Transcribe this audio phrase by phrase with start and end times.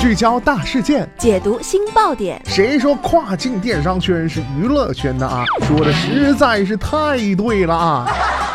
[0.00, 2.40] 聚焦大事件，解读新爆点。
[2.46, 5.44] 谁说跨境电商圈是娱乐圈的啊？
[5.66, 8.06] 说的实在是太对了啊！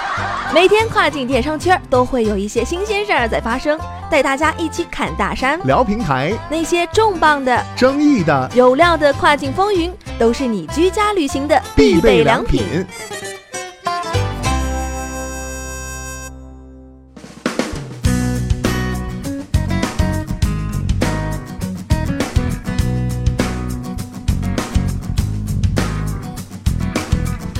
[0.55, 3.77] 每天跨境电商圈都会有一些新鲜事儿在发生，
[4.09, 12.63] 带大家一起侃大山，聊平台，那些重磅的、争议的、有料的跨境风云，都是你居家旅行的必备良品。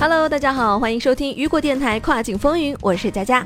[0.06, 3.42] Hello，大家好，欢迎收听雨果电台跨境风云，我是佳佳。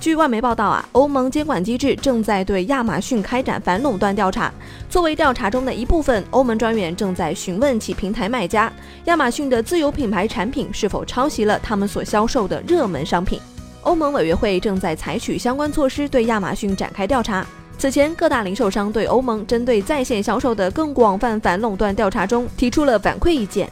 [0.00, 4.52] 据外媒报道啊，欧盟监管机制正在对亚马逊开展反垄断调查。
[4.90, 8.72] 作为调查中的一部分，欧盟专员正在询问其平台卖家，
[9.04, 13.40] 亚马逊的自有品牌产品是否抄袭了他们所销售的热门商品。
[13.82, 17.46] 欧盟委员会正在采取相关措施对亚马逊展开调查。
[17.78, 23.70] 此前，各大零售商对欧盟针对在线销售的更广泛反垄断调查中提出了反馈意见。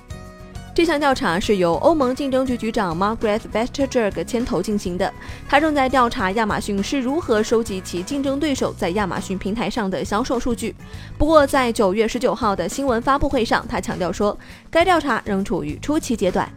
[0.74, 5.12] 这项调查是由欧盟竞争局局长 Margaret Vestager 牵头进行的。
[5.46, 10.74] 他正在调查亚马逊是如何收集其竞争对手在亚马逊平台上的销售数据。
[11.18, 14.36] 不过，在九月十九号的新闻发布会上，他强调说，
[14.70, 16.50] 该调查仍处于初期阶段。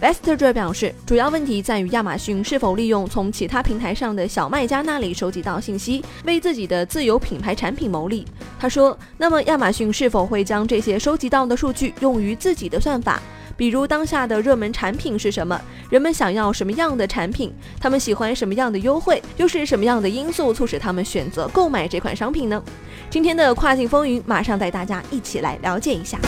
[0.00, 8.26] Vestager 表示，主要问题在于亚马逊是否利用从其他平台上的小卖家那里收集到信息，为自己的自有品牌产品牟利。
[8.58, 13.20] 他说：“那么亚马逊是否会将这些收集到的数据用于自己的算法？
[13.56, 15.58] 比如当下的热门产品是什么？
[15.88, 17.50] 人们想要什么样的产品？
[17.80, 19.22] 他们喜欢什么样的优惠？
[19.36, 22.62] 又是什么样的因素促使他们选择购买这款商品呢？”
[23.08, 26.18] 今天的跨境风云，马上带大家一起来了解一下。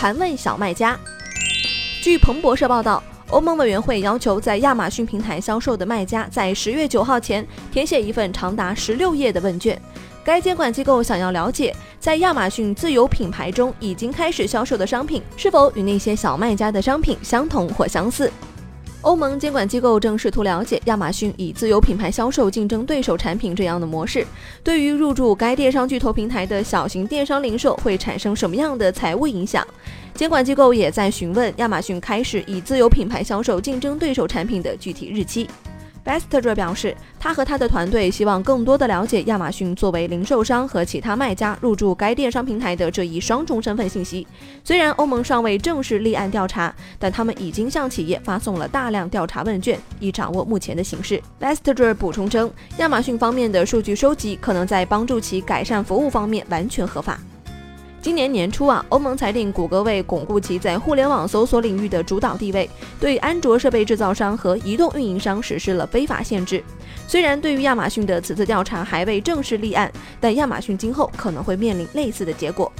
[0.00, 0.98] 盘问小卖家。
[2.00, 9.78] 据彭博社报道，欧盟委员会要求在亚马逊平台销售的卖家在十月九号前填写一份长达十六页的问卷。
[10.24, 18.32] 该监管机构想要了解，在亚马逊自有品牌中已经开始销售的商品是否与那些小卖家的商品相同或相似。
[19.02, 24.26] 欧盟监管机构正试图了解亚马逊以自有品牌销售竞争对手产品这样的模式，
[24.62, 29.66] 对于入驻该电商巨头平台的小型电商零售会产生什么样的财务影响。
[30.14, 35.48] 监管机构也在询问亚马逊开始以自有品牌销售竞争对手产品的具体日期。
[36.04, 44.26] Vestager 表示，他和他的团队希望更多的了解亚马逊作为零售商和其他卖家入驻该电商平台的这一双重身份信息。
[44.64, 51.20] 虽然欧盟尚未正式立案调查，但他们已经向企业发送了大量调查问卷，以掌握目前的形势。
[51.40, 57.20] Vestager 补充称，亚马逊方面的数据收集可能在帮助其改善服务方面完全合法。
[58.02, 62.68] 今年年初啊，欧盟裁定谷歌为巩固其在互联网搜索领域的主导地位，
[62.98, 66.64] 对安卓设备制造商和移动运营商实施了非法限制。
[67.06, 72.72] 虽然对于亚马逊的此次调查还未正式立案，但亚马逊今后可能会面临类似的结果。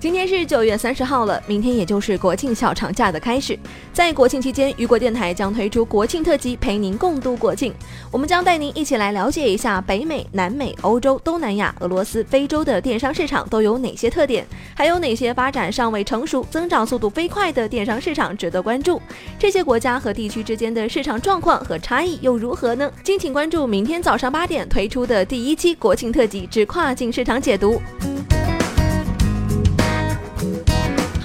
[0.00, 3.58] 今天是九月三十号了，明天也就是国庆小长假的开始。
[3.92, 7.74] 在国庆期间，雨果电台将推出国庆特辑，陪您共度国庆。
[8.12, 19.02] 我们将带您一起来了解一下北美、南美、欧洲、东南亚、俄罗斯、非洲的电商市场都有哪些特点，还有哪些发展尚未成熟、增长速度飞快的电商市场值得关注。
[19.36, 22.88] 这些国家和地区之间的市场状况和差异又如何呢？
[23.02, 27.82] 敬请关注明天早上八点推出的第一期国庆特辑之跨境市场解读。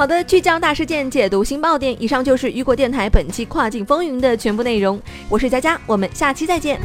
[0.03, 1.95] 好的，聚焦大事件，解读新爆点。
[1.97, 5.01] 以上就是雨果电台本期跨境风云的全部内容。
[5.29, 6.77] 我是佳佳，我们下期再见。